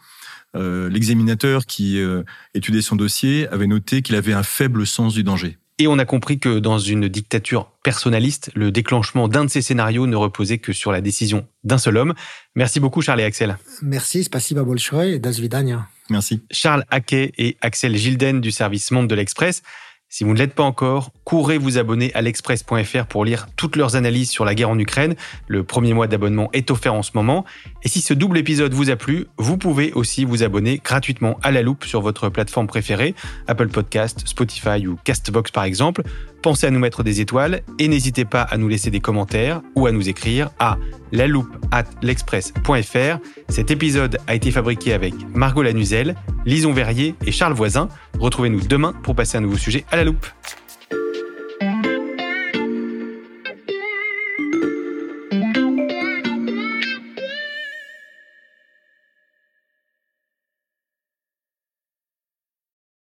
euh, 0.56 0.88
l'examinateur 0.88 1.66
qui 1.66 2.00
euh, 2.00 2.22
étudiait 2.54 2.82
son 2.82 2.96
dossier 2.96 3.48
avait 3.48 3.66
noté 3.66 4.02
qu'il 4.02 4.14
avait 4.14 4.32
un 4.32 4.42
faible 4.42 4.86
sens 4.86 5.14
du 5.14 5.22
danger. 5.22 5.58
Et 5.78 5.88
on 5.88 5.98
a 5.98 6.06
compris 6.06 6.38
que 6.38 6.58
dans 6.58 6.78
une 6.78 7.06
dictature 7.06 7.70
personnaliste, 7.82 8.50
le 8.54 8.70
déclenchement 8.70 9.28
d'un 9.28 9.44
de 9.44 9.50
ces 9.50 9.60
scénarios 9.60 10.06
ne 10.06 10.16
reposait 10.16 10.56
que 10.56 10.72
sur 10.72 10.90
la 10.90 11.02
décision 11.02 11.46
d'un 11.64 11.76
seul 11.76 11.98
homme. 11.98 12.14
Merci 12.54 12.80
beaucoup, 12.80 13.02
Charles 13.02 13.20
et 13.20 13.24
Axel. 13.24 13.58
Merci, 13.82 14.24
spasiba 14.24 14.62
bolshoi 14.62 15.06
et 15.06 15.18
das 15.18 15.38
Merci. 16.08 16.42
Charles 16.50 16.84
Haquet 16.90 17.32
et 17.36 17.58
Axel 17.60 17.94
Gilden 17.94 18.40
du 18.40 18.52
service 18.52 18.90
Monde 18.90 19.08
de 19.08 19.14
l'Express. 19.14 19.62
Si 20.16 20.24
vous 20.24 20.32
ne 20.32 20.38
l'êtes 20.38 20.54
pas 20.54 20.62
encore, 20.62 21.10
courez 21.24 21.58
vous 21.58 21.76
abonner 21.76 22.10
à 22.14 22.22
l'express.fr 22.22 23.04
pour 23.06 23.26
lire 23.26 23.48
toutes 23.54 23.76
leurs 23.76 23.96
analyses 23.96 24.30
sur 24.30 24.46
la 24.46 24.54
guerre 24.54 24.70
en 24.70 24.78
Ukraine. 24.78 25.14
Le 25.46 25.62
premier 25.62 25.92
mois 25.92 26.06
d'abonnement 26.06 26.48
est 26.54 26.70
offert 26.70 26.94
en 26.94 27.02
ce 27.02 27.10
moment. 27.12 27.44
Et 27.82 27.90
si 27.90 28.00
ce 28.00 28.14
double 28.14 28.38
épisode 28.38 28.72
vous 28.72 28.88
a 28.88 28.96
plu, 28.96 29.26
vous 29.36 29.58
pouvez 29.58 29.92
aussi 29.92 30.24
vous 30.24 30.42
abonner 30.42 30.80
gratuitement 30.82 31.38
à 31.42 31.50
la 31.50 31.60
loupe 31.60 31.84
sur 31.84 32.00
votre 32.00 32.30
plateforme 32.30 32.66
préférée, 32.66 33.14
Apple 33.46 33.68
Podcast, 33.68 34.22
Spotify 34.24 34.86
ou 34.86 34.96
Castbox 35.04 35.50
par 35.50 35.64
exemple. 35.64 36.02
Pensez 36.42 36.66
à 36.66 36.70
nous 36.70 36.78
mettre 36.78 37.02
des 37.02 37.20
étoiles 37.20 37.62
et 37.78 37.88
n'hésitez 37.88 38.24
pas 38.24 38.42
à 38.42 38.56
nous 38.56 38.68
laisser 38.68 38.90
des 38.90 39.00
commentaires 39.00 39.62
ou 39.74 39.86
à 39.86 39.92
nous 39.92 40.08
écrire 40.08 40.50
à 40.58 40.78
la 41.12 41.26
loupe 41.26 41.54
at 41.70 41.84
l'express.fr. 42.02 43.18
Cet 43.48 43.70
épisode 43.70 44.18
a 44.26 44.34
été 44.34 44.50
fabriqué 44.50 44.92
avec 44.92 45.14
Margot 45.34 45.62
Lanuzel, 45.62 46.14
Lison 46.44 46.72
Verrier 46.72 47.14
et 47.26 47.32
Charles 47.32 47.54
Voisin. 47.54 47.88
Retrouvez-nous 48.18 48.60
demain 48.60 48.92
pour 49.02 49.14
passer 49.14 49.38
un 49.38 49.40
nouveau 49.40 49.56
sujet 49.56 49.84
à 49.90 49.96
la 49.96 50.04
loupe. 50.04 50.26